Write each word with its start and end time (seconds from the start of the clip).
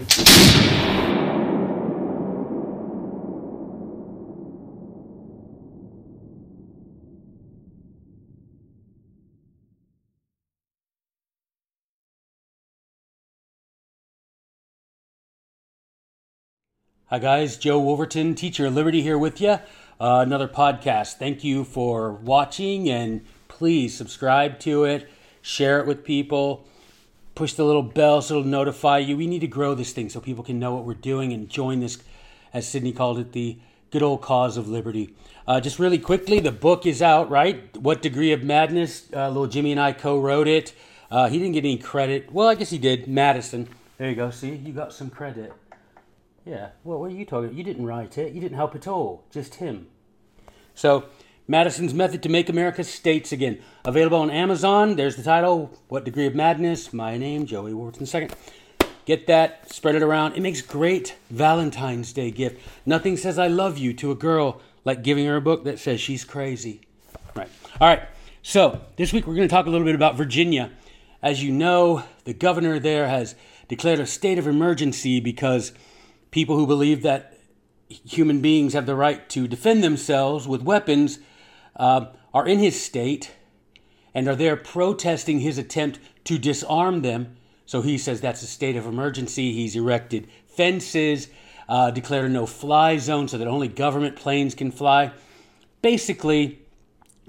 Hi, 0.00 0.06
guys. 17.18 17.58
Joe 17.58 17.78
Wolverton, 17.78 18.34
Teacher 18.34 18.66
of 18.66 18.74
Liberty, 18.74 19.02
here 19.02 19.18
with 19.18 19.38
you. 19.38 19.50
Uh, 19.50 19.60
another 20.00 20.48
podcast. 20.48 21.18
Thank 21.18 21.44
you 21.44 21.64
for 21.64 22.12
watching, 22.12 22.88
and 22.88 23.26
please 23.48 23.94
subscribe 23.94 24.60
to 24.60 24.84
it, 24.84 25.10
share 25.42 25.78
it 25.78 25.86
with 25.86 26.04
people, 26.04 26.66
push 27.40 27.54
the 27.54 27.64
little 27.64 27.82
bell 27.82 28.20
so 28.20 28.34
it'll 28.34 28.46
notify 28.46 28.98
you. 28.98 29.16
We 29.16 29.26
need 29.26 29.38
to 29.38 29.46
grow 29.46 29.74
this 29.74 29.94
thing 29.94 30.10
so 30.10 30.20
people 30.20 30.44
can 30.44 30.58
know 30.58 30.74
what 30.74 30.84
we're 30.84 30.92
doing 30.92 31.32
and 31.32 31.48
join 31.48 31.80
this, 31.80 31.96
as 32.52 32.68
Sydney 32.68 32.92
called 32.92 33.18
it, 33.18 33.32
the 33.32 33.58
good 33.90 34.02
old 34.02 34.20
cause 34.20 34.58
of 34.58 34.68
liberty. 34.68 35.14
Uh, 35.48 35.58
just 35.58 35.78
really 35.78 35.96
quickly, 35.96 36.38
the 36.38 36.52
book 36.52 36.84
is 36.84 37.00
out, 37.00 37.30
right? 37.30 37.74
What 37.78 38.02
Degree 38.02 38.32
of 38.32 38.42
Madness? 38.42 39.08
Uh, 39.10 39.28
little 39.28 39.46
Jimmy 39.46 39.70
and 39.70 39.80
I 39.80 39.92
co 39.92 40.20
wrote 40.20 40.48
it. 40.48 40.74
Uh, 41.10 41.30
he 41.30 41.38
didn't 41.38 41.54
get 41.54 41.64
any 41.64 41.78
credit. 41.78 42.30
Well, 42.30 42.46
I 42.46 42.56
guess 42.56 42.68
he 42.68 42.76
did. 42.76 43.08
Madison. 43.08 43.68
There 43.96 44.10
you 44.10 44.16
go. 44.16 44.30
See, 44.30 44.54
you 44.56 44.74
got 44.74 44.92
some 44.92 45.08
credit. 45.08 45.50
Yeah. 46.44 46.68
Well, 46.84 47.00
what 47.00 47.10
are 47.10 47.14
you 47.14 47.24
talking? 47.24 47.56
You 47.56 47.64
didn't 47.64 47.86
write 47.86 48.18
it. 48.18 48.34
You 48.34 48.40
didn't 48.42 48.56
help 48.56 48.74
at 48.74 48.86
all. 48.86 49.24
Just 49.30 49.54
him. 49.54 49.86
So, 50.74 51.06
Madison's 51.50 51.92
Method 51.92 52.22
to 52.22 52.28
Make 52.28 52.48
America 52.48 52.84
States 52.84 53.32
Again. 53.32 53.60
Available 53.84 54.18
on 54.18 54.30
Amazon. 54.30 54.94
There's 54.94 55.16
the 55.16 55.24
title. 55.24 55.76
What 55.88 56.04
Degree 56.04 56.28
of 56.28 56.34
Madness? 56.36 56.92
My 56.92 57.18
name, 57.18 57.44
Joe 57.44 57.66
A. 57.66 57.74
Wolverton 57.74 58.06
Second. 58.06 58.36
Get 59.04 59.26
that. 59.26 59.68
Spread 59.68 59.96
it 59.96 60.02
around. 60.04 60.34
It 60.34 60.42
makes 60.42 60.62
great 60.62 61.16
Valentine's 61.28 62.12
Day 62.12 62.30
gift. 62.30 62.64
Nothing 62.86 63.16
says 63.16 63.36
I 63.36 63.48
love 63.48 63.78
you 63.78 63.92
to 63.94 64.12
a 64.12 64.14
girl 64.14 64.60
like 64.84 65.02
giving 65.02 65.26
her 65.26 65.34
a 65.34 65.40
book 65.40 65.64
that 65.64 65.80
says 65.80 66.00
she's 66.00 66.22
crazy. 66.22 66.82
Right. 67.34 67.48
All 67.80 67.88
right. 67.88 68.04
So 68.44 68.82
this 68.94 69.12
week 69.12 69.26
we're 69.26 69.34
going 69.34 69.48
to 69.48 69.52
talk 69.52 69.66
a 69.66 69.70
little 69.70 69.84
bit 69.84 69.96
about 69.96 70.14
Virginia. 70.14 70.70
As 71.20 71.42
you 71.42 71.50
know, 71.50 72.04
the 72.26 72.32
governor 72.32 72.78
there 72.78 73.08
has 73.08 73.34
declared 73.66 73.98
a 73.98 74.06
state 74.06 74.38
of 74.38 74.46
emergency 74.46 75.18
because 75.18 75.72
people 76.30 76.54
who 76.54 76.68
believe 76.68 77.02
that 77.02 77.36
human 77.88 78.40
beings 78.40 78.72
have 78.72 78.86
the 78.86 78.94
right 78.94 79.28
to 79.30 79.48
defend 79.48 79.82
themselves 79.82 80.46
with 80.46 80.62
weapons 80.62 81.18
uh, 81.76 82.06
are 82.32 82.46
in 82.46 82.58
his 82.58 82.80
state 82.80 83.32
and 84.14 84.28
are 84.28 84.36
there 84.36 84.56
protesting 84.56 85.40
his 85.40 85.58
attempt 85.58 85.98
to 86.24 86.38
disarm 86.38 87.02
them. 87.02 87.36
So 87.66 87.82
he 87.82 87.98
says 87.98 88.20
that's 88.20 88.42
a 88.42 88.46
state 88.46 88.76
of 88.76 88.86
emergency. 88.86 89.52
He's 89.52 89.76
erected 89.76 90.28
fences, 90.48 91.28
uh, 91.68 91.90
declared 91.90 92.24
a 92.24 92.28
no 92.28 92.46
fly 92.46 92.96
zone 92.98 93.28
so 93.28 93.38
that 93.38 93.46
only 93.46 93.68
government 93.68 94.16
planes 94.16 94.54
can 94.54 94.72
fly. 94.72 95.12
Basically, 95.82 96.58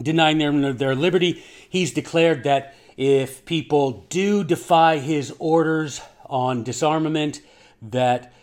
denying 0.02 0.40
them 0.40 0.78
their 0.78 0.96
liberty. 0.96 1.44
He's 1.70 1.94
declared 1.94 2.44
that 2.44 2.76
if 2.98 3.46
people 3.46 4.06
do 4.10 4.44
defy 4.44 4.98
his 4.98 5.34
orders 5.40 6.02
on 6.26 6.64
disarmament, 6.64 7.42
that 7.82 8.34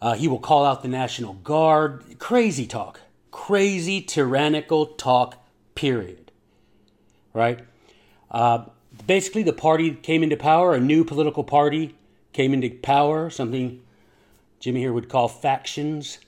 uh, 0.00 0.14
he 0.14 0.28
will 0.28 0.38
call 0.38 0.64
out 0.64 0.82
the 0.82 0.88
National 0.88 1.34
Guard. 1.34 2.18
Crazy 2.18 2.66
talk. 2.66 3.00
Crazy, 3.30 4.00
tyrannical 4.00 4.86
talk, 4.86 5.45
period. 5.76 6.32
Right? 7.32 7.60
Uh, 8.30 8.64
basically, 9.06 9.44
the 9.44 9.52
party 9.52 9.92
came 9.92 10.24
into 10.24 10.36
power, 10.36 10.74
a 10.74 10.80
new 10.80 11.04
political 11.04 11.44
party 11.44 11.94
came 12.32 12.52
into 12.52 12.70
power, 12.70 13.30
something 13.30 13.82
Jimmy 14.58 14.80
here 14.80 14.92
would 14.92 15.08
call 15.08 15.28
factions. 15.28 16.18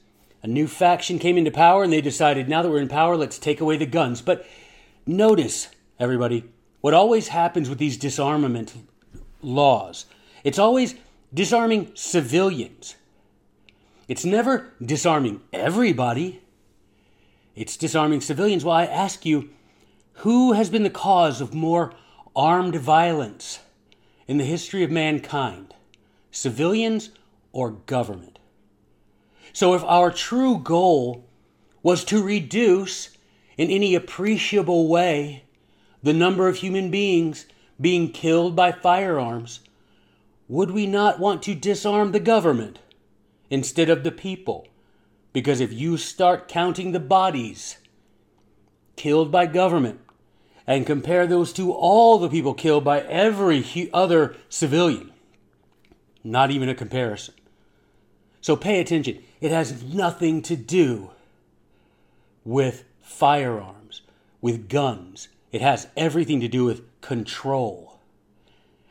A 0.43 0.47
new 0.47 0.69
faction 0.69 1.19
came 1.19 1.37
into 1.37 1.51
power, 1.51 1.83
and 1.83 1.93
they 1.93 2.01
decided 2.01 2.49
now 2.49 2.63
that 2.63 2.71
we're 2.71 2.81
in 2.81 2.89
power, 2.89 3.17
let's 3.17 3.39
take 3.39 3.61
away 3.61 3.77
the 3.77 3.87
guns. 3.87 4.23
But 4.23 4.47
notice, 5.07 5.69
everybody, 5.99 6.45
what 6.81 6.95
always 6.95 7.29
happens 7.29 7.69
with 7.69 7.79
these 7.79 7.97
disarmament 7.97 8.75
laws, 9.43 10.07
it's 10.45 10.59
always 10.59 10.95
disarming 11.35 11.91
civilians. 11.95 12.95
It's 14.07 14.25
never 14.25 14.73
disarming 14.81 15.41
everybody. 15.53 16.41
It's 17.59 17.77
disarming 17.77 18.21
civilians. 18.21 18.65
Well, 18.65 18.77
I 18.77 18.85
ask 18.85 19.27
you, 19.27 19.51
who 20.23 20.53
has 20.53 20.71
been 20.71 20.85
the 20.85 20.91
cause 20.91 21.41
of 21.41 21.53
more 21.53 21.93
armed 22.37 22.77
violence 22.77 23.59
in 24.29 24.39
the 24.39 24.45
history 24.45 24.85
of 24.85 24.93
mankind? 24.93 25.75
Civilians 26.31 27.11
or 27.51 27.73
government? 27.73 28.39
So, 29.53 29.75
if 29.75 29.83
our 29.83 30.13
true 30.13 30.59
goal 30.59 31.27
was 31.83 32.05
to 32.05 32.23
reduce 32.23 33.11
in 33.57 33.71
any 33.71 33.97
appreciable 33.97 34.87
way 34.87 35.43
the 36.01 36.13
number 36.13 36.47
of 36.47 36.59
human 36.59 36.93
beings 36.93 37.47
being 37.81 38.13
killed 38.13 38.55
by 38.55 38.71
firearms, 38.71 39.61
would 40.47 40.71
we 40.71 40.87
not 40.87 41.19
want 41.19 41.43
to 41.43 41.57
disarm 41.57 42.13
the 42.13 42.21
government? 42.21 42.79
instead 43.51 43.89
of 43.89 44.05
the 44.05 44.13
people. 44.13 44.67
Because 45.33 45.61
if 45.61 45.73
you 45.73 45.97
start 45.97 46.49
counting 46.49 46.93
the 46.93 47.01
bodies 47.01 47.79
killed 48.97 49.31
by 49.31 49.47
government 49.47 50.01
and 50.67 50.87
compare 50.87 51.27
those 51.27 51.53
to 51.55 51.73
all 51.73 52.19
the 52.19 52.29
people 52.29 52.55
killed 52.55 52.85
by 52.85 53.01
every 53.01 53.91
other 53.93 54.37
civilian, 54.49 55.13
not 56.25 56.51
even 56.51 56.69
a 56.69 56.75
comparison. 56.75 57.35
So 58.41 58.57
pay 58.57 58.81
attention. 58.81 59.23
It 59.41 59.51
has 59.51 59.83
nothing 59.83 60.43
to 60.43 60.57
do 60.57 61.11
with 62.45 62.85
firearms, 63.01 64.03
with 64.41 64.69
guns. 64.69 65.29
It 65.53 65.61
has 65.61 65.89
everything 65.97 66.41
to 66.41 66.49
do 66.49 66.65
with 66.65 66.83
control. 67.01 67.99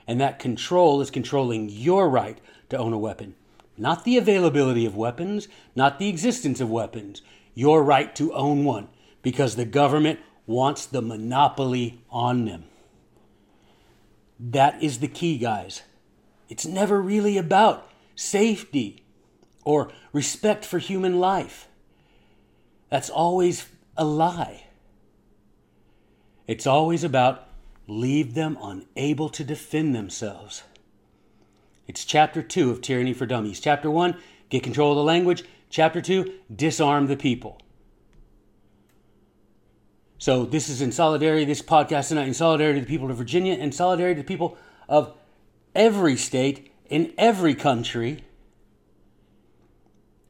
And 0.08 0.22
that 0.22 0.40
control 0.40 1.02
is 1.02 1.12
controlling 1.12 1.70
your 1.70 2.10
right 2.10 2.40
to 2.70 2.78
own 2.78 2.94
a 2.94 2.98
weapon 2.98 3.36
not 3.78 4.04
the 4.04 4.18
availability 4.18 4.86
of 4.86 4.96
weapons, 4.96 5.48
not 5.76 6.00
the 6.00 6.10
existence 6.10 6.60
of 6.60 6.70
weapons, 6.70 7.22
your 7.54 7.84
right 7.84 8.16
to 8.16 8.34
own 8.34 8.64
one, 8.64 8.90
because 9.22 9.56
the 9.56 9.66
government 9.66 10.20
wants 10.46 10.86
the 10.86 11.02
monopoly 11.02 12.02
on 12.10 12.46
them. 12.46 12.66
That 14.40 14.82
is 14.82 15.00
the 15.00 15.08
key, 15.08 15.38
guys. 15.38 15.84
It's 16.50 16.66
never 16.66 17.02
really 17.02 17.38
about 17.38 17.90
safety 18.16 19.04
or 19.64 19.92
respect 20.14 20.64
for 20.64 20.80
human 20.80 21.20
life. 21.20 21.68
That's 22.90 23.10
always 23.10 23.68
a 23.98 24.06
lie. 24.06 24.66
It's 26.48 26.66
always 26.66 27.04
about 27.04 27.50
leave 27.88 28.34
them 28.34 28.58
unable 28.62 29.30
to 29.30 29.44
defend 29.44 29.94
themselves. 29.94 30.64
It's 31.88 32.04
chapter 32.04 32.42
2 32.44 32.70
of 32.70 32.82
Tyranny 32.82 33.14
for 33.14 33.26
Dummies. 33.26 33.62
Chapter 33.62 33.90
1, 33.90 34.18
get 34.50 34.62
control 34.62 34.92
of 34.92 34.98
the 34.98 35.04
language. 35.04 35.44
Chapter 35.70 36.02
2, 36.02 36.34
disarm 36.54 37.08
the 37.08 37.16
people. 37.16 37.62
So 40.18 40.46
this 40.46 40.68
is 40.68 40.82
in 40.82 40.92
solidarity, 40.92 41.46
this 41.46 41.62
podcast 41.62 42.10
tonight, 42.10 42.28
in 42.28 42.34
solidarity 42.34 42.80
to 42.80 42.86
the 42.86 42.90
people 42.90 43.10
of 43.10 43.18
Virginia, 43.18 43.54
and 43.54 43.74
solidarity 43.74 44.16
to 44.16 44.22
the 44.22 44.28
people 44.28 44.58
of 44.90 45.16
every 45.74 46.18
state 46.18 46.74
in 46.90 47.14
every 47.18 47.56
country 47.56 48.24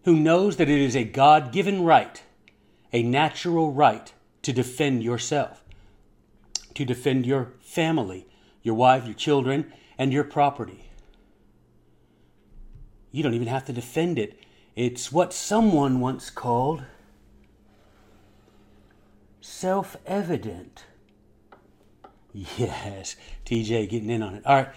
who 0.04 0.16
knows 0.16 0.58
that 0.58 0.70
it 0.70 0.80
is 0.80 0.96
a 0.96 1.04
God 1.04 1.52
given 1.52 1.84
right, 1.84 2.22
a 2.94 3.02
natural 3.02 3.72
right 3.72 4.14
to 4.44 4.54
defend 4.54 5.04
yourself, 5.04 5.64
to 6.76 6.86
defend 6.86 7.26
your 7.26 7.54
family, 7.62 8.28
your 8.62 8.76
wife, 8.76 9.06
your 9.06 9.16
children, 9.16 9.74
and 9.98 10.14
your 10.14 10.24
property. 10.24 10.87
You 13.18 13.24
don't 13.24 13.34
even 13.34 13.48
have 13.48 13.66
to 13.66 13.74
defend 13.74 14.20
it. 14.20 14.40
It's 14.76 15.12
what 15.12 15.34
someone 15.34 16.00
once 16.00 16.30
called 16.30 16.84
self 19.42 19.98
evident. 20.06 20.86
Yes, 22.32 23.16
TJ 23.44 23.90
getting 23.90 24.12
in 24.12 24.22
on 24.22 24.36
it. 24.36 24.46
All 24.46 24.56
right. 24.56 24.70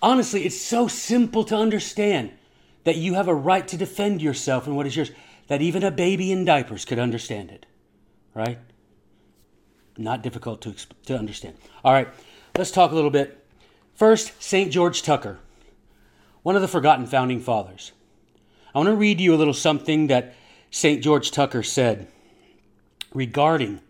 Honestly, 0.00 0.46
it's 0.46 0.58
so 0.58 0.88
simple 0.88 1.44
to 1.44 1.56
understand 1.56 2.32
that 2.84 2.96
you 2.96 3.12
have 3.12 3.28
a 3.28 3.34
right 3.34 3.68
to 3.68 3.76
defend 3.76 4.22
yourself 4.22 4.66
and 4.66 4.74
what 4.74 4.86
is 4.86 4.96
yours, 4.96 5.10
that 5.48 5.60
even 5.60 5.82
a 5.82 5.90
baby 5.90 6.32
in 6.32 6.46
diapers 6.46 6.86
could 6.86 6.98
understand 6.98 7.50
it. 7.50 7.66
Right? 8.32 8.60
Not 9.98 10.22
difficult 10.22 10.62
to, 10.62 10.74
to 11.04 11.18
understand. 11.18 11.58
All 11.84 11.92
right, 11.92 12.08
let's 12.56 12.70
talk 12.70 12.92
a 12.92 12.94
little 12.94 13.10
bit. 13.10 13.44
First, 13.94 14.42
St. 14.42 14.72
George 14.72 15.02
Tucker 15.02 15.38
one 16.48 16.56
of 16.56 16.62
the 16.62 16.66
forgotten 16.66 17.04
founding 17.04 17.40
fathers. 17.40 17.92
I 18.74 18.78
want 18.78 18.88
to 18.88 18.96
read 18.96 19.20
you 19.20 19.34
a 19.34 19.36
little 19.36 19.52
something 19.52 20.06
that 20.06 20.34
St. 20.70 21.02
George 21.02 21.30
Tucker 21.30 21.62
said 21.62 22.08
regarding 23.12 23.82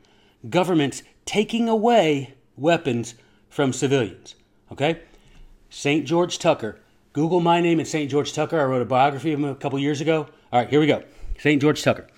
governments 0.50 1.04
taking 1.24 1.68
away 1.68 2.34
weapons 2.56 3.14
from 3.48 3.72
civilians. 3.72 4.34
Okay? 4.72 5.00
St. 5.70 6.04
George 6.04 6.40
Tucker, 6.40 6.80
Google 7.12 7.38
my 7.38 7.60
name 7.60 7.78
and 7.78 7.86
St. 7.86 8.10
George 8.10 8.32
Tucker. 8.32 8.60
I 8.60 8.64
wrote 8.64 8.82
a 8.82 8.86
biography 8.86 9.32
of 9.32 9.38
him 9.38 9.44
a 9.44 9.54
couple 9.54 9.78
years 9.78 10.00
ago. 10.00 10.26
All 10.52 10.58
right, 10.58 10.68
here 10.68 10.80
we 10.80 10.88
go. 10.88 11.04
St. 11.38 11.62
George 11.62 11.84
Tucker. 11.84 12.08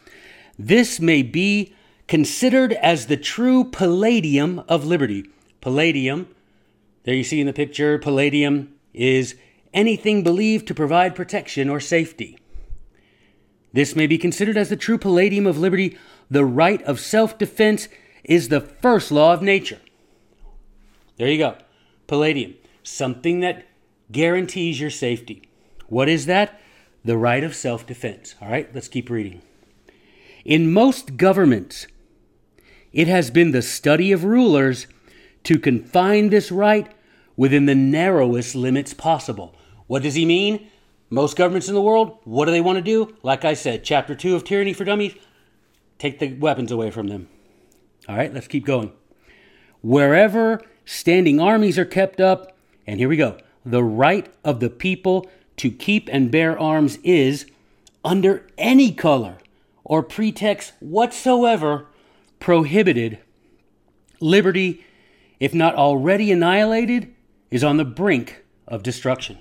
This 0.59 1.01
may 1.01 1.23
be 1.23 1.75
considered 2.09 2.73
as 2.73 3.09
the 3.09 3.19
true 3.19 3.65
palladium 3.65 4.65
of 4.71 4.87
liberty. 4.87 5.29
Palladium, 5.61 6.29
there 7.05 7.15
you 7.15 7.25
see 7.25 7.43
in 7.43 7.47
the 7.47 7.53
picture, 7.53 7.99
palladium 7.99 8.73
is 8.95 9.35
anything 9.73 10.23
believed 10.23 10.67
to 10.69 10.75
provide 10.75 11.15
protection 11.15 11.69
or 11.69 11.81
safety. 11.81 12.39
This 13.73 13.95
may 13.95 14.07
be 14.07 14.19
considered 14.19 14.57
as 14.57 14.69
the 14.69 14.77
true 14.77 14.99
palladium 14.99 15.47
of 15.47 15.59
liberty. 15.59 15.97
The 16.31 16.45
right 16.45 16.83
of 16.83 16.99
self 17.01 17.39
defense 17.39 17.89
is 18.25 18.49
the 18.49 18.61
first 18.61 19.13
law 19.13 19.33
of 19.33 19.43
nature. 19.43 19.81
There 21.17 21.29
you 21.29 21.39
go. 21.39 21.57
Palladium, 22.07 22.55
something 22.83 23.41
that 23.41 23.67
guarantees 24.11 24.81
your 24.81 24.91
safety. 24.91 25.49
What 25.87 26.09
is 26.09 26.27
that? 26.27 26.61
The 27.05 27.17
right 27.17 27.45
of 27.45 27.55
self 27.55 27.87
defense. 27.87 28.35
All 28.41 28.49
right, 28.49 28.69
let's 28.75 28.89
keep 28.89 29.09
reading. 29.09 29.43
In 30.45 30.73
most 30.73 31.17
governments, 31.17 31.87
it 32.93 33.07
has 33.07 33.31
been 33.31 33.53
the 33.53 33.63
study 33.63 34.11
of 34.11 34.25
rulers 34.25 34.87
to 35.45 35.59
confine 35.59 36.31
this 36.31 36.51
right 36.51 36.91
within 37.37 37.67
the 37.67 37.75
narrowest 37.75 38.55
limits 38.55 38.93
possible. 38.93 39.55
What 39.91 40.05
does 40.05 40.15
he 40.15 40.25
mean? 40.25 40.69
Most 41.11 41.37
governments 41.37 41.67
in 41.67 41.75
the 41.75 41.83
world, 41.83 42.19
what 42.23 42.45
do 42.45 42.53
they 42.53 42.61
want 42.61 42.77
to 42.77 42.81
do? 42.81 43.13
Like 43.25 43.45
I 43.45 43.55
said, 43.55 43.83
chapter 43.83 44.15
2 44.15 44.37
of 44.37 44.45
Tyranny 44.45 44.73
for 44.73 44.85
Dummies, 44.85 45.17
take 45.99 46.21
the 46.21 46.33
weapons 46.35 46.71
away 46.71 46.93
from 46.93 47.09
them. 47.09 47.29
All 48.09 48.17
right, 48.17 48.33
let's 48.33 48.47
keep 48.47 48.65
going. 48.65 48.93
Wherever 49.83 50.63
standing 50.85 51.41
armies 51.41 51.77
are 51.77 51.85
kept 51.85 52.21
up, 52.21 52.57
and 52.87 53.01
here 53.01 53.09
we 53.09 53.17
go 53.17 53.39
the 53.65 53.83
right 53.83 54.33
of 54.45 54.61
the 54.61 54.71
people 54.71 55.29
to 55.57 55.73
keep 55.73 56.09
and 56.13 56.31
bear 56.31 56.57
arms 56.57 56.99
is, 57.03 57.47
under 58.05 58.47
any 58.57 58.93
color 58.93 59.39
or 59.83 60.05
pretext 60.05 60.73
whatsoever, 60.79 61.89
prohibited. 62.39 63.19
Liberty, 64.21 64.87
if 65.41 65.53
not 65.53 65.75
already 65.75 66.31
annihilated, 66.31 67.13
is 67.51 67.65
on 67.65 67.77
the 67.77 67.85
brink 67.85 68.45
of 68.69 68.85
destruction. 68.85 69.37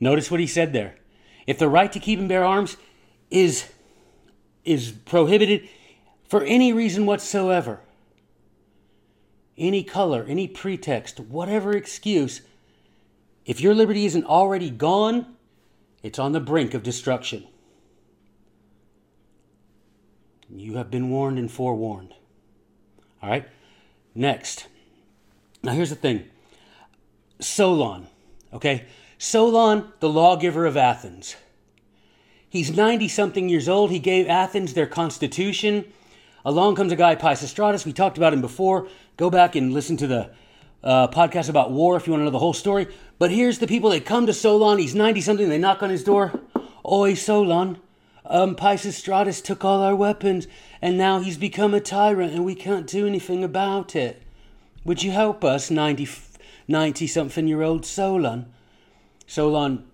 Notice 0.00 0.30
what 0.30 0.40
he 0.40 0.46
said 0.46 0.72
there. 0.72 0.96
If 1.46 1.58
the 1.58 1.68
right 1.68 1.90
to 1.92 2.00
keep 2.00 2.18
and 2.18 2.28
bear 2.28 2.44
arms 2.44 2.76
is, 3.30 3.68
is 4.64 4.92
prohibited 4.92 5.68
for 6.28 6.44
any 6.44 6.72
reason 6.72 7.06
whatsoever, 7.06 7.80
any 9.56 9.82
color, 9.82 10.24
any 10.28 10.46
pretext, 10.46 11.18
whatever 11.18 11.76
excuse, 11.76 12.42
if 13.44 13.60
your 13.60 13.74
liberty 13.74 14.04
isn't 14.04 14.24
already 14.24 14.70
gone, 14.70 15.34
it's 16.02 16.18
on 16.18 16.32
the 16.32 16.40
brink 16.40 16.74
of 16.74 16.82
destruction. 16.82 17.46
You 20.50 20.74
have 20.76 20.90
been 20.90 21.10
warned 21.10 21.38
and 21.38 21.50
forewarned. 21.50 22.14
All 23.22 23.28
right? 23.28 23.48
Next. 24.14 24.68
Now, 25.62 25.72
here's 25.72 25.90
the 25.90 25.96
thing 25.96 26.28
Solon, 27.40 28.06
okay? 28.52 28.86
Solon, 29.20 29.92
the 29.98 30.08
lawgiver 30.08 30.64
of 30.64 30.76
Athens. 30.76 31.34
He's 32.48 32.74
90 32.74 33.08
something 33.08 33.48
years 33.48 33.68
old. 33.68 33.90
He 33.90 33.98
gave 33.98 34.28
Athens 34.28 34.74
their 34.74 34.86
constitution. 34.86 35.84
Along 36.44 36.76
comes 36.76 36.92
a 36.92 36.96
guy, 36.96 37.16
Pisistratus. 37.16 37.84
We 37.84 37.92
talked 37.92 38.16
about 38.16 38.32
him 38.32 38.40
before. 38.40 38.86
Go 39.16 39.28
back 39.28 39.56
and 39.56 39.72
listen 39.74 39.96
to 39.96 40.06
the 40.06 40.30
uh, 40.84 41.08
podcast 41.08 41.48
about 41.48 41.72
war 41.72 41.96
if 41.96 42.06
you 42.06 42.12
want 42.12 42.20
to 42.20 42.26
know 42.26 42.30
the 42.30 42.38
whole 42.38 42.52
story. 42.52 42.86
But 43.18 43.32
here's 43.32 43.58
the 43.58 43.66
people 43.66 43.90
that 43.90 44.06
come 44.06 44.24
to 44.26 44.32
Solon. 44.32 44.78
He's 44.78 44.94
90 44.94 45.20
something. 45.20 45.48
They 45.48 45.58
knock 45.58 45.82
on 45.82 45.90
his 45.90 46.04
door. 46.04 46.40
Oi, 46.88 47.14
Solon. 47.14 47.78
Um, 48.24 48.54
Pisistratus 48.54 49.42
took 49.42 49.64
all 49.64 49.82
our 49.82 49.96
weapons, 49.96 50.46
and 50.80 50.96
now 50.96 51.18
he's 51.18 51.38
become 51.38 51.74
a 51.74 51.80
tyrant, 51.80 52.34
and 52.34 52.44
we 52.44 52.54
can't 52.54 52.86
do 52.86 53.04
anything 53.04 53.42
about 53.42 53.96
it. 53.96 54.22
Would 54.84 55.02
you 55.02 55.10
help 55.10 55.42
us, 55.42 55.72
90, 55.72 56.08
90 56.68 57.06
something 57.08 57.48
year 57.48 57.62
old 57.62 57.84
Solon? 57.84 58.52
Solon 59.28 59.84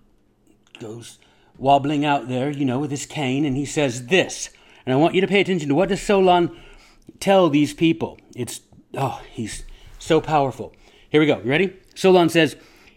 goes 0.79 1.19
wobbling 1.57 2.05
out 2.05 2.27
there, 2.27 2.49
you 2.49 2.65
know, 2.65 2.79
with 2.79 2.89
his 2.89 3.05
cane, 3.05 3.45
and 3.45 3.55
he 3.55 3.65
says 3.65 4.07
this. 4.07 4.49
And 4.85 4.93
I 4.93 4.97
want 4.97 5.13
you 5.13 5.21
to 5.21 5.27
pay 5.27 5.41
attention 5.41 5.69
to 5.69 5.75
what 5.75 5.89
does 5.89 6.01
Solon 6.01 6.57
tell 7.19 7.49
these 7.49 7.73
people. 7.73 8.17
It's 8.35 8.61
oh, 8.97 9.21
he's 9.31 9.65
so 9.99 10.21
powerful. 10.21 10.73
Here 11.09 11.19
we 11.19 11.27
go. 11.27 11.39
You 11.39 11.49
ready? 11.49 11.77
Solon 11.95 12.29
says, 12.29 12.55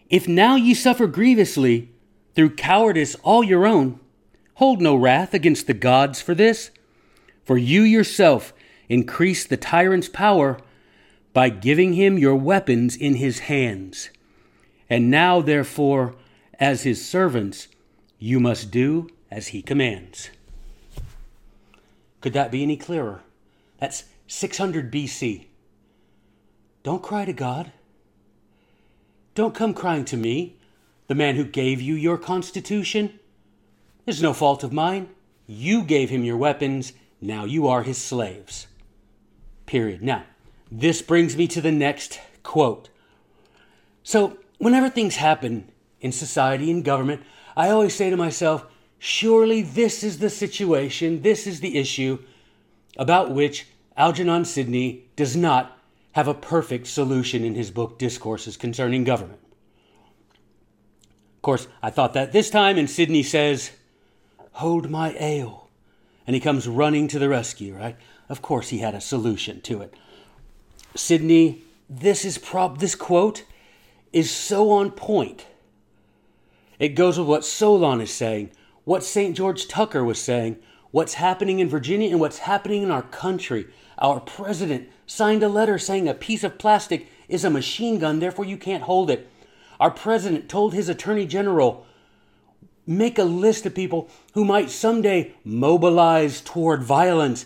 If 0.09 0.27
now 0.27 0.55
ye 0.55 0.73
suffer 0.73 1.07
grievously 1.07 1.89
through 2.35 2.55
cowardice 2.55 3.15
all 3.15 3.43
your 3.43 3.67
own, 3.67 3.99
hold 4.55 4.81
no 4.81 4.95
wrath 4.95 5.33
against 5.33 5.67
the 5.67 5.73
gods 5.73 6.21
for 6.21 6.33
this, 6.33 6.71
for 7.43 7.57
you 7.57 7.81
yourself 7.81 8.53
increase 8.87 9.45
the 9.45 9.57
tyrant's 9.57 10.09
power 10.09 10.57
by 11.33 11.49
giving 11.49 11.93
him 11.93 12.17
your 12.17 12.35
weapons 12.35 12.95
in 12.95 13.15
his 13.15 13.39
hands. 13.39 14.09
And 14.89 15.11
now, 15.11 15.41
therefore, 15.41 16.15
as 16.59 16.83
his 16.83 17.05
servants, 17.05 17.67
you 18.19 18.39
must 18.39 18.69
do 18.69 19.09
as 19.31 19.47
he 19.47 19.61
commands. 19.61 20.29
Could 22.21 22.33
that 22.33 22.51
be 22.51 22.63
any 22.63 22.75
clearer? 22.75 23.21
That's 23.79 24.03
600 24.27 24.91
BC. 24.91 25.45
Don't 26.83 27.01
cry 27.01 27.25
to 27.25 27.33
God. 27.33 27.71
Don't 29.35 29.55
come 29.55 29.73
crying 29.73 30.05
to 30.05 30.17
me, 30.17 30.57
the 31.07 31.15
man 31.15 31.35
who 31.35 31.45
gave 31.45 31.81
you 31.81 31.95
your 31.95 32.17
constitution. 32.17 33.19
There's 34.05 34.21
no 34.21 34.33
fault 34.33 34.63
of 34.63 34.73
mine. 34.73 35.09
You 35.47 35.83
gave 35.83 36.09
him 36.09 36.25
your 36.25 36.37
weapons. 36.37 36.93
Now 37.21 37.45
you 37.45 37.67
are 37.67 37.83
his 37.83 37.97
slaves. 37.97 38.67
Period. 39.65 40.01
Now, 40.01 40.23
this 40.71 41.01
brings 41.01 41.37
me 41.37 41.47
to 41.47 41.61
the 41.61 41.71
next 41.71 42.19
quote. 42.43 42.89
So, 44.03 44.37
whenever 44.57 44.89
things 44.89 45.15
happen 45.15 45.71
in 46.01 46.11
society 46.11 46.71
and 46.71 46.83
government, 46.83 47.21
I 47.55 47.69
always 47.69 47.93
say 47.93 48.09
to 48.09 48.17
myself, 48.17 48.65
surely 48.99 49.61
this 49.61 50.03
is 50.03 50.19
the 50.19 50.29
situation, 50.29 51.21
this 51.21 51.47
is 51.47 51.59
the 51.59 51.77
issue 51.77 52.19
about 52.97 53.31
which 53.31 53.67
Algernon 53.97 54.45
Sidney 54.45 55.05
does 55.15 55.35
not 55.35 55.77
have 56.13 56.27
a 56.27 56.33
perfect 56.33 56.87
solution 56.87 57.43
in 57.43 57.55
his 57.55 57.71
book 57.71 57.99
Discourses 57.99 58.57
Concerning 58.57 59.03
Government. 59.03 59.39
Of 61.37 61.41
course, 61.41 61.67
I 61.81 61.89
thought 61.89 62.13
that 62.13 62.33
this 62.33 62.49
time, 62.49 62.77
and 62.77 62.89
Sidney 62.89 63.23
says, 63.23 63.71
Hold 64.53 64.89
my 64.89 65.15
ale. 65.19 65.69
And 66.27 66.33
he 66.33 66.41
comes 66.41 66.67
running 66.67 67.07
to 67.07 67.19
the 67.19 67.29
rescue, 67.29 67.75
right? 67.75 67.95
Of 68.27 68.41
course, 68.41 68.69
he 68.69 68.79
had 68.79 68.93
a 68.93 69.01
solution 69.01 69.61
to 69.61 69.81
it. 69.81 69.93
Sidney, 70.95 71.61
this 71.89 72.25
is 72.25 72.37
prob 72.37 72.79
this 72.79 72.93
quote 72.93 73.45
is 74.11 74.29
so 74.29 74.71
on 74.71 74.91
point 74.91 75.45
it 76.79 76.89
goes 76.89 77.19
with 77.19 77.27
what 77.27 77.45
Solon 77.45 78.01
is 78.01 78.11
saying, 78.11 78.51
what 78.85 79.03
St. 79.03 79.35
George 79.35 79.67
Tucker 79.67 80.03
was 80.03 80.19
saying, 80.19 80.57
what's 80.91 81.15
happening 81.15 81.59
in 81.59 81.69
Virginia 81.69 82.09
and 82.09 82.19
what's 82.19 82.39
happening 82.39 82.81
in 82.81 82.89
our 82.89 83.03
country. 83.03 83.67
Our 83.97 84.19
president 84.19 84.89
signed 85.05 85.43
a 85.43 85.49
letter 85.49 85.77
saying 85.77 86.07
a 86.07 86.13
piece 86.13 86.43
of 86.43 86.57
plastic 86.57 87.07
is 87.27 87.43
a 87.43 87.49
machine 87.49 87.99
gun, 87.99 88.19
therefore 88.19 88.45
you 88.45 88.57
can't 88.57 88.83
hold 88.83 89.11
it. 89.11 89.29
Our 89.79 89.91
president 89.91 90.49
told 90.49 90.73
his 90.73 90.89
attorney 90.89 91.25
general, 91.25 91.85
make 92.87 93.19
a 93.19 93.23
list 93.23 93.65
of 93.65 93.75
people 93.75 94.09
who 94.33 94.43
might 94.43 94.71
someday 94.71 95.33
mobilize 95.43 96.41
toward 96.41 96.83
violence 96.83 97.45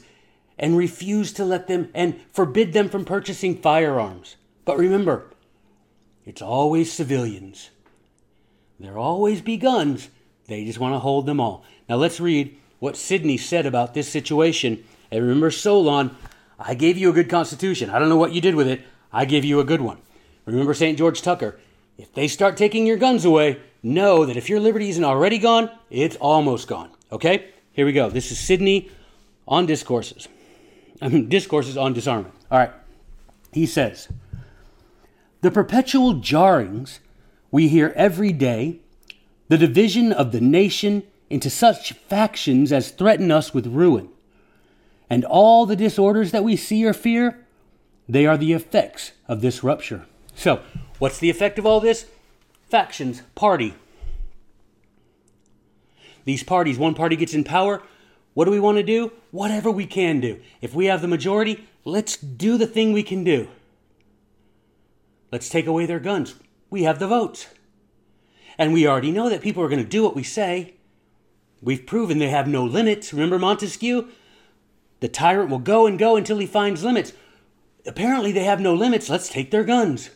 and 0.57 0.77
refuse 0.77 1.33
to 1.33 1.43
let 1.43 1.67
them 1.67 1.89
and 1.93 2.19
forbid 2.31 2.73
them 2.73 2.87
from 2.87 3.03
purchasing 3.03 3.57
firearms. 3.57 4.37
But 4.63 4.77
remember, 4.77 5.31
it's 6.25 6.41
always 6.41 6.93
civilians. 6.93 7.71
There 8.83 8.97
always 8.97 9.41
be 9.41 9.55
guns. 9.55 10.09
They 10.47 10.65
just 10.65 10.77
want 10.77 10.93
to 10.93 10.99
hold 10.99 11.25
them 11.25 11.39
all. 11.39 11.63
Now 11.87 11.95
let's 11.95 12.19
read 12.19 12.59
what 12.79 12.97
Sidney 12.97 13.37
said 13.37 13.65
about 13.65 13.93
this 13.93 14.09
situation. 14.09 14.83
And 15.09 15.21
remember, 15.21 15.51
Solon, 15.51 16.17
I 16.59 16.73
gave 16.73 16.97
you 16.97 17.09
a 17.09 17.13
good 17.13 17.29
constitution. 17.29 17.89
I 17.89 17.97
don't 17.97 18.09
know 18.09 18.17
what 18.17 18.33
you 18.33 18.41
did 18.41 18.55
with 18.55 18.67
it. 18.67 18.81
I 19.13 19.23
gave 19.23 19.45
you 19.45 19.61
a 19.61 19.63
good 19.63 19.79
one. 19.79 19.99
Remember 20.45 20.73
St. 20.73 20.97
George 20.97 21.21
Tucker. 21.21 21.57
If 21.97 22.13
they 22.13 22.27
start 22.27 22.57
taking 22.57 22.85
your 22.85 22.97
guns 22.97 23.23
away, 23.23 23.61
know 23.81 24.25
that 24.25 24.35
if 24.35 24.49
your 24.49 24.59
liberty 24.59 24.89
isn't 24.89 25.03
already 25.05 25.37
gone, 25.37 25.71
it's 25.89 26.17
almost 26.17 26.67
gone. 26.67 26.89
Okay? 27.09 27.51
Here 27.71 27.85
we 27.85 27.93
go. 27.93 28.09
This 28.09 28.33
is 28.33 28.37
Sidney 28.37 28.91
on 29.47 29.65
discourses. 29.65 30.27
I 31.01 31.07
mean, 31.07 31.29
discourses 31.29 31.77
on 31.77 31.93
disarmament. 31.93 32.35
All 32.51 32.59
right. 32.59 32.71
He 33.53 33.65
says, 33.65 34.09
The 35.39 35.51
perpetual 35.51 36.15
jarrings 36.15 36.99
we 37.53 37.67
hear 37.67 37.93
every 37.95 38.33
day, 38.33 38.79
the 39.47 39.59
division 39.59 40.11
of 40.11 40.31
the 40.31 40.41
nation 40.41 41.03
into 41.29 41.51
such 41.51 41.93
factions 41.93 42.73
as 42.73 42.89
threaten 42.89 43.29
us 43.29 43.53
with 43.53 43.67
ruin, 43.67 44.09
and 45.07 45.23
all 45.23 45.67
the 45.67 45.75
disorders 45.75 46.31
that 46.31 46.43
we 46.43 46.55
see 46.55 46.83
or 46.83 46.93
fear, 46.93 47.45
they 48.09 48.25
are 48.25 48.37
the 48.37 48.53
effects 48.53 49.11
of 49.27 49.41
this 49.41 49.63
rupture. 49.63 50.07
So, 50.33 50.63
what's 50.97 51.19
the 51.19 51.29
effect 51.29 51.59
of 51.59 51.65
all 51.67 51.79
this? 51.79 52.07
Factions, 52.71 53.21
party, 53.35 53.75
these 56.25 56.41
parties, 56.43 56.79
one 56.79 56.95
party 56.95 57.15
gets 57.15 57.35
in 57.35 57.43
power. 57.43 57.83
What 58.33 58.45
do 58.45 58.51
we 58.51 58.59
want 58.59 58.77
to 58.79 58.83
do? 58.83 59.11
Whatever 59.29 59.69
we 59.69 59.85
can 59.85 60.19
do. 60.19 60.39
If 60.59 60.73
we 60.73 60.85
have 60.85 61.03
the 61.03 61.07
majority, 61.07 61.67
let's 61.85 62.17
do 62.17 62.57
the 62.57 62.65
thing 62.65 62.93
we 62.93 63.03
can 63.03 63.23
do. 63.23 63.47
Let's 65.31 65.49
take 65.49 65.67
away 65.67 65.85
their 65.85 65.99
guns. 65.99 66.33
We 66.73 66.85
have 66.85 66.97
the 66.97 67.05
votes. 67.05 67.49
And 68.57 68.73
we 68.73 68.87
already 68.87 69.11
know 69.11 69.29
that 69.29 69.43
people 69.43 69.61
are 69.61 69.69
going 69.69 69.83
to 69.83 69.87
do 69.87 70.01
what 70.01 70.15
we 70.15 70.23
say. 70.23 70.73
We've 71.61 71.85
proven 71.85 72.17
they 72.17 72.29
have 72.29 72.47
no 72.47 72.65
limits. 72.65 73.13
Remember 73.13 73.37
Montesquieu? 73.37 74.07
The 74.99 75.07
tyrant 75.07 75.51
will 75.51 75.59
go 75.59 75.85
and 75.85 75.99
go 75.99 76.15
until 76.15 76.39
he 76.39 76.47
finds 76.47 76.83
limits. 76.83 77.13
Apparently, 77.85 78.31
they 78.31 78.45
have 78.45 78.59
no 78.59 78.73
limits. 78.73 79.07
Let's 79.07 79.29
take 79.29 79.51
their 79.51 79.63
guns. 79.63 80.09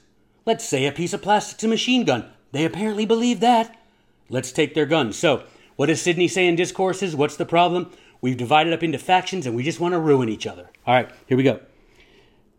Let's 0.47 0.67
say 0.67 0.87
a 0.87 0.91
piece 0.91 1.13
of 1.13 1.21
plastic's 1.21 1.63
a 1.63 1.67
machine 1.67 2.05
gun. 2.05 2.27
They 2.53 2.65
apparently 2.65 3.05
believe 3.05 3.39
that. 3.41 3.79
Let's 4.27 4.51
take 4.51 4.73
their 4.73 4.87
guns. 4.87 5.15
So, 5.15 5.43
what 5.75 5.85
does 5.85 6.01
Sidney 6.01 6.27
say 6.27 6.47
in 6.47 6.55
discourses? 6.55 7.15
What's 7.15 7.37
the 7.37 7.45
problem? 7.45 7.91
We've 8.19 8.35
divided 8.35 8.73
up 8.73 8.81
into 8.81 8.97
factions 8.97 9.45
and 9.45 9.55
we 9.55 9.61
just 9.61 9.79
want 9.79 9.93
to 9.93 9.99
ruin 9.99 10.27
each 10.27 10.47
other. 10.47 10.71
All 10.87 10.95
right, 10.95 11.11
here 11.27 11.37
we 11.37 11.43
go. 11.43 11.59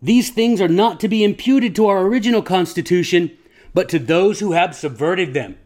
These 0.01 0.31
things 0.31 0.61
are 0.61 0.69
not 0.69 1.01
to 1.01 1.09
be 1.09 1.25
imputed 1.25 1.75
to 1.75 1.89
our 1.89 2.03
original 2.03 2.43
Constitution, 2.43 3.37
but 3.75 3.89
to 3.89 3.99
those 3.99 4.41
who 4.41 4.53
have 4.53 4.75
subverted 4.75 5.35
them. 5.35 5.57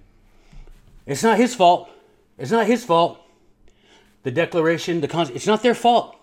It's 1.07 1.23
not 1.23 1.39
his 1.39 1.55
fault. 1.55 1.91
It's 2.39 2.51
not 2.51 2.67
his 2.67 2.85
fault. 2.85 3.19
The 4.23 4.31
Declaration, 4.31 5.01
the 5.01 5.09
Constitution, 5.09 5.37
it's 5.37 5.47
not 5.47 5.63
their 5.63 5.75
fault. 5.75 6.17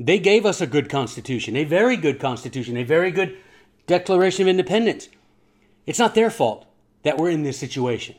They 0.00 0.18
gave 0.18 0.46
us 0.46 0.60
a 0.60 0.66
good 0.66 0.88
Constitution, 0.88 1.56
a 1.56 1.64
very 1.64 1.96
good 1.96 2.20
Constitution, 2.20 2.76
a 2.76 2.84
very 2.84 3.10
good 3.10 3.36
Declaration 3.86 4.42
of 4.42 4.48
Independence. 4.48 5.08
It's 5.86 5.98
not 5.98 6.14
their 6.14 6.30
fault 6.30 6.66
that 7.02 7.18
we're 7.18 7.30
in 7.30 7.42
this 7.42 7.58
situation. 7.58 8.14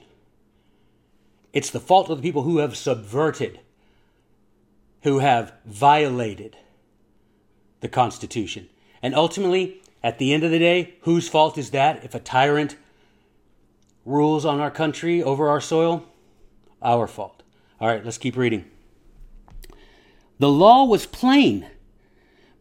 It's 1.54 1.70
the 1.70 1.80
fault 1.80 2.10
of 2.10 2.18
the 2.18 2.24
people 2.24 2.44
who 2.44 2.58
have 2.58 2.76
subverted, 2.76 3.60
who 5.04 5.20
have 5.20 5.54
violated 5.66 6.58
the 7.80 7.88
Constitution. 7.88 8.70
And 9.02 9.16
ultimately, 9.16 9.82
at 10.04 10.18
the 10.18 10.34
end 10.34 10.44
of 10.44 10.52
the 10.52 10.60
day, 10.60 10.96
whose 11.02 11.28
fault 11.28 11.58
is 11.58 11.72
that 11.72 12.04
if 12.04 12.16
a 12.16 12.20
tyrant 12.20 12.76
rules 14.06 14.46
on 14.46 14.60
our 14.60 14.72
country 14.72 15.22
over 15.22 15.50
our 15.50 15.62
soil? 15.62 16.06
Our 16.82 17.08
fault. 17.08 17.44
All 17.80 17.88
right, 17.88 18.04
let's 18.04 18.18
keep 18.18 18.38
reading. 18.38 18.66
The 20.40 20.50
law 20.50 20.86
was 20.86 21.06
plain, 21.06 21.68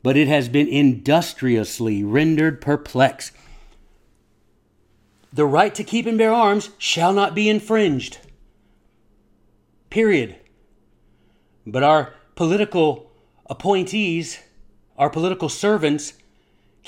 but 0.03 0.17
it 0.17 0.27
has 0.29 0.49
been 0.49 0.69
industriously 0.69 2.03
rendered 2.03 2.61
perplex. 2.61 3.31
The 5.33 5.47
right 5.47 5.75
to 5.75 5.85
keep 5.85 6.07
and 6.07 6.19
bear 6.19 6.33
arms 6.33 6.71
shall 6.79 7.13
not 7.13 7.35
be 7.35 7.49
infringed. 7.49 8.19
Period. 9.91 10.37
But 11.67 11.83
our 11.83 12.15
political 12.35 13.13
appointees, 13.47 14.41
our 14.97 15.11
political 15.11 15.49
servants, 15.49 16.15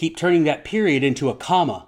keep 0.00 0.16
turning 0.16 0.44
that 0.44 0.64
period 0.64 1.04
into 1.04 1.28
a 1.28 1.34
comma. 1.34 1.86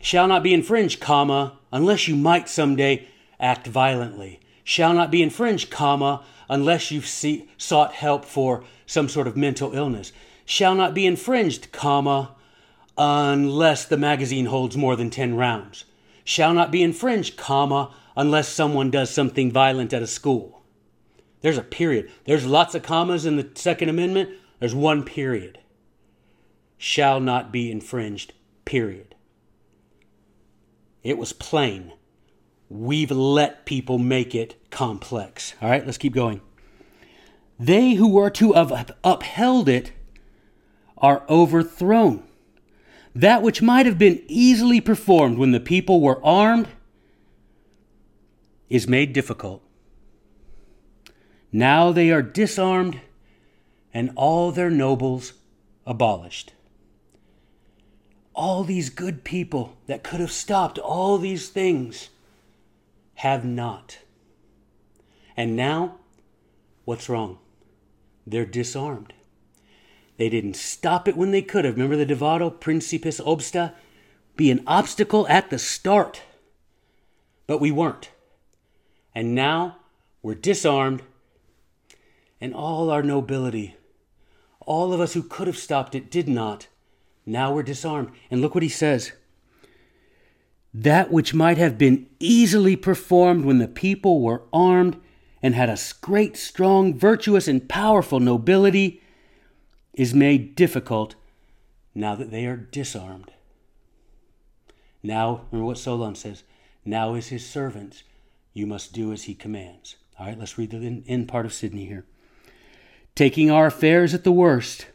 Shall 0.00 0.28
not 0.28 0.44
be 0.44 0.54
infringed, 0.54 1.00
comma, 1.00 1.58
unless 1.72 2.06
you 2.06 2.14
might 2.14 2.48
someday 2.48 3.08
act 3.40 3.66
violently. 3.66 4.38
Shall 4.62 4.94
not 4.94 5.10
be 5.10 5.24
infringed, 5.24 5.68
comma, 5.68 6.22
unless 6.48 6.92
you've 6.92 7.08
see, 7.08 7.48
sought 7.58 7.94
help 7.94 8.24
for 8.24 8.62
some 8.86 9.08
sort 9.08 9.26
of 9.26 9.36
mental 9.36 9.74
illness. 9.74 10.12
Shall 10.44 10.76
not 10.76 10.94
be 10.94 11.04
infringed, 11.04 11.72
comma, 11.72 12.36
unless 12.96 13.84
the 13.84 13.96
magazine 13.96 14.46
holds 14.46 14.76
more 14.76 14.94
than 14.94 15.10
10 15.10 15.34
rounds. 15.34 15.84
Shall 16.22 16.54
not 16.54 16.70
be 16.70 16.80
infringed, 16.80 17.36
comma, 17.36 17.92
unless 18.16 18.48
someone 18.48 18.92
does 18.92 19.10
something 19.10 19.50
violent 19.50 19.92
at 19.92 20.00
a 20.00 20.06
school. 20.06 20.62
There's 21.40 21.58
a 21.58 21.64
period. 21.64 22.08
There's 22.24 22.46
lots 22.46 22.76
of 22.76 22.84
commas 22.84 23.26
in 23.26 23.34
the 23.34 23.50
Second 23.56 23.88
Amendment. 23.88 24.30
There's 24.60 24.76
one 24.76 25.02
period. 25.02 25.58
Shall 26.78 27.20
not 27.20 27.52
be 27.52 27.70
infringed, 27.70 28.34
period. 28.64 29.14
It 31.02 31.18
was 31.18 31.32
plain. 31.32 31.92
We've 32.68 33.10
let 33.10 33.64
people 33.64 33.98
make 33.98 34.34
it 34.34 34.56
complex. 34.70 35.54
All 35.62 35.70
right, 35.70 35.86
let's 35.86 35.98
keep 35.98 36.14
going. 36.14 36.40
They 37.58 37.94
who 37.94 38.08
were 38.08 38.30
to 38.30 38.52
have 38.52 38.92
upheld 39.04 39.68
it 39.68 39.92
are 40.98 41.24
overthrown. 41.28 42.24
That 43.14 43.40
which 43.40 43.62
might 43.62 43.86
have 43.86 43.98
been 43.98 44.22
easily 44.28 44.80
performed 44.80 45.38
when 45.38 45.52
the 45.52 45.60
people 45.60 46.00
were 46.00 46.22
armed 46.24 46.68
is 48.68 48.86
made 48.86 49.12
difficult. 49.12 49.62
Now 51.50 51.92
they 51.92 52.10
are 52.10 52.20
disarmed 52.20 53.00
and 53.94 54.10
all 54.16 54.52
their 54.52 54.70
nobles 54.70 55.32
abolished 55.86 56.52
all 58.36 58.62
these 58.62 58.90
good 58.90 59.24
people 59.24 59.76
that 59.86 60.04
could 60.04 60.20
have 60.20 60.30
stopped 60.30 60.78
all 60.78 61.16
these 61.16 61.48
things 61.48 62.10
have 63.14 63.44
not. 63.44 63.98
And 65.36 65.56
now, 65.56 65.96
what's 66.84 67.08
wrong? 67.08 67.38
They're 68.26 68.44
disarmed. 68.44 69.14
They 70.18 70.28
didn't 70.28 70.56
stop 70.56 71.08
it 71.08 71.16
when 71.16 71.30
they 71.30 71.42
could 71.42 71.64
have. 71.64 71.76
Remember 71.76 71.96
the 71.96 72.14
Divato 72.14 72.50
Principiis 72.52 73.24
Obsta? 73.24 73.72
Be 74.36 74.50
an 74.50 74.62
obstacle 74.66 75.26
at 75.28 75.48
the 75.48 75.58
start. 75.58 76.22
But 77.46 77.60
we 77.60 77.70
weren't. 77.70 78.10
And 79.14 79.34
now 79.34 79.78
we're 80.22 80.34
disarmed, 80.34 81.02
and 82.38 82.52
all 82.52 82.90
our 82.90 83.02
nobility, 83.02 83.76
all 84.60 84.92
of 84.92 85.00
us 85.00 85.14
who 85.14 85.22
could 85.22 85.46
have 85.46 85.56
stopped 85.56 85.94
it, 85.94 86.10
did 86.10 86.28
not 86.28 86.66
now 87.26 87.52
we're 87.52 87.64
disarmed. 87.64 88.12
And 88.30 88.40
look 88.40 88.54
what 88.54 88.62
he 88.62 88.68
says 88.68 89.12
that 90.72 91.10
which 91.10 91.32
might 91.32 91.56
have 91.56 91.78
been 91.78 92.06
easily 92.20 92.76
performed 92.76 93.44
when 93.46 93.58
the 93.58 93.68
people 93.68 94.20
were 94.20 94.42
armed 94.52 95.00
and 95.42 95.54
had 95.54 95.70
a 95.70 95.78
great, 96.02 96.36
strong, 96.36 96.92
virtuous, 96.92 97.48
and 97.48 97.68
powerful 97.68 98.20
nobility 98.20 99.00
is 99.94 100.12
made 100.12 100.54
difficult 100.54 101.14
now 101.94 102.14
that 102.14 102.30
they 102.30 102.44
are 102.44 102.56
disarmed. 102.56 103.32
Now, 105.02 105.46
remember 105.50 105.68
what 105.68 105.78
Solon 105.78 106.14
says 106.14 106.42
now 106.84 107.14
is 107.14 107.28
his 107.28 107.44
servants, 107.44 108.04
you 108.52 108.66
must 108.66 108.92
do 108.92 109.12
as 109.12 109.24
he 109.24 109.34
commands. 109.34 109.96
All 110.18 110.26
right, 110.26 110.38
let's 110.38 110.58
read 110.58 110.70
the 110.70 111.02
end 111.06 111.28
part 111.28 111.46
of 111.46 111.54
Sidney 111.54 111.86
here. 111.86 112.04
Taking 113.14 113.50
our 113.50 113.66
affairs 113.66 114.14
at 114.14 114.24
the 114.24 114.32
worst, 114.32 114.86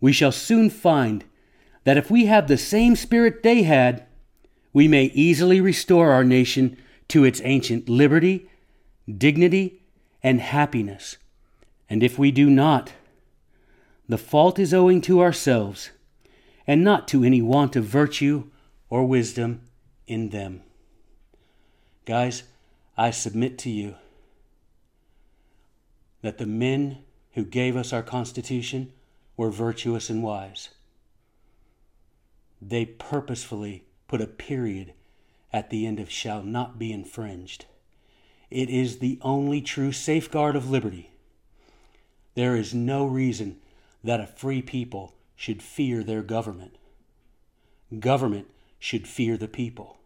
we 0.00 0.12
shall 0.12 0.32
soon 0.32 0.70
find 0.70 1.24
that 1.84 1.96
if 1.96 2.10
we 2.10 2.26
have 2.26 2.46
the 2.46 2.58
same 2.58 2.94
spirit 2.94 3.42
they 3.42 3.62
had, 3.62 4.06
we 4.72 4.86
may 4.86 5.04
easily 5.06 5.60
restore 5.60 6.10
our 6.12 6.24
nation 6.24 6.76
to 7.08 7.24
its 7.24 7.40
ancient 7.44 7.88
liberty, 7.88 8.48
dignity, 9.16 9.82
and 10.22 10.40
happiness. 10.40 11.16
And 11.88 12.02
if 12.02 12.18
we 12.18 12.30
do 12.30 12.50
not, 12.50 12.92
the 14.08 14.18
fault 14.18 14.58
is 14.58 14.74
owing 14.74 15.00
to 15.02 15.20
ourselves, 15.20 15.90
and 16.66 16.84
not 16.84 17.08
to 17.08 17.24
any 17.24 17.42
want 17.42 17.76
of 17.76 17.84
virtue 17.84 18.50
or 18.90 19.06
wisdom 19.06 19.62
in 20.06 20.30
them. 20.30 20.62
Guys, 22.04 22.44
I 22.96 23.10
submit 23.10 23.58
to 23.58 23.70
you 23.70 23.94
that 26.22 26.38
the 26.38 26.46
men 26.46 26.98
who 27.32 27.44
gave 27.44 27.76
us 27.76 27.92
our 27.92 28.02
Constitution 28.02 28.92
were 29.38 29.50
virtuous 29.50 30.10
and 30.10 30.22
wise. 30.22 30.70
They 32.60 32.84
purposefully 32.84 33.84
put 34.08 34.20
a 34.20 34.26
period 34.26 34.92
at 35.52 35.70
the 35.70 35.86
end 35.86 36.00
of 36.00 36.10
shall 36.10 36.42
not 36.42 36.78
be 36.78 36.92
infringed. 36.92 37.64
It 38.50 38.68
is 38.68 38.98
the 38.98 39.18
only 39.22 39.62
true 39.62 39.92
safeguard 39.92 40.56
of 40.56 40.68
liberty. 40.68 41.12
There 42.34 42.56
is 42.56 42.74
no 42.74 43.06
reason 43.06 43.60
that 44.02 44.20
a 44.20 44.26
free 44.26 44.60
people 44.60 45.14
should 45.36 45.62
fear 45.62 46.02
their 46.02 46.22
government. 46.22 46.76
Government 48.00 48.48
should 48.80 49.06
fear 49.06 49.36
the 49.36 49.48
people. 49.48 49.98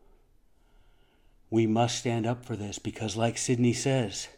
We 1.49 1.67
must 1.67 1.99
stand 1.99 2.27
up 2.27 2.45
for 2.45 2.55
this 2.57 2.79
because, 2.79 3.17
like 3.17 3.39
Sidney 3.39 3.73
says, 3.73 4.29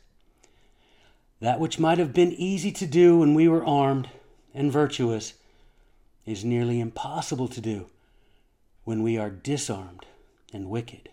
that 1.41 1.59
which 1.59 1.81
might 1.81 1.99
have 1.99 2.13
been 2.13 2.33
easy 2.33 2.71
to 2.73 2.87
do 2.87 3.19
when 3.19 3.35
we 3.35 3.49
were 3.49 3.65
armed 3.65 4.09
and 4.55 4.71
virtuous 4.71 5.35
is 6.25 6.45
nearly 6.45 6.81
impossible 6.81 7.49
to 7.49 7.61
do 7.61 7.87
when 8.85 9.03
we 9.03 9.19
are 9.19 9.31
disarmed 9.31 10.07
and 10.53 10.71
wicked. 10.71 11.09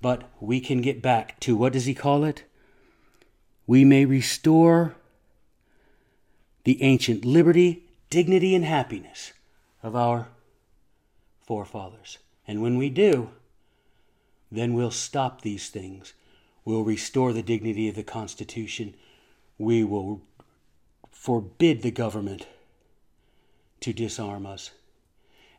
But 0.00 0.30
we 0.40 0.60
can 0.60 0.80
get 0.80 1.02
back 1.02 1.38
to 1.40 1.56
what 1.56 1.72
does 1.72 1.86
he 1.86 1.94
call 1.94 2.24
it? 2.24 2.44
We 3.66 3.84
may 3.84 4.04
restore 4.04 4.94
the 6.64 6.82
ancient 6.82 7.24
liberty, 7.24 7.84
dignity, 8.10 8.54
and 8.54 8.64
happiness 8.64 9.32
of 9.82 9.94
our 9.94 10.28
forefathers. 11.46 12.18
And 12.46 12.62
when 12.62 12.76
we 12.76 12.90
do, 12.90 13.30
then 14.50 14.74
we'll 14.74 14.90
stop 14.90 15.42
these 15.42 15.68
things. 15.68 16.12
We'll 16.64 16.84
restore 16.84 17.32
the 17.32 17.42
dignity 17.42 17.88
of 17.88 17.94
the 17.96 18.02
Constitution. 18.02 18.94
We 19.58 19.84
will 19.84 20.22
forbid 21.26 21.82
the 21.82 21.90
government 21.90 22.46
to 23.80 23.92
disarm 23.92 24.46
us. 24.46 24.70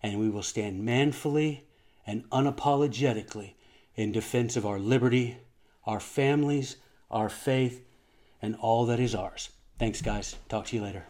And 0.02 0.18
we 0.18 0.30
will 0.30 0.42
stand 0.42 0.86
manfully 0.86 1.66
and 2.06 2.24
unapologetically 2.30 3.56
in 3.94 4.14
defense 4.14 4.56
of 4.56 4.66
our 4.66 4.80
liberty, 4.80 5.40
our 5.84 6.00
families, 6.00 6.78
our 7.12 7.28
faith, 7.28 7.84
and 8.42 8.56
all 8.56 8.86
that 8.86 9.02
is 9.02 9.14
ours. 9.14 9.50
Thanks, 9.78 10.02
guys. 10.02 10.38
Talk 10.48 10.68
to 10.68 10.78
you 10.78 10.84
later. 10.84 11.04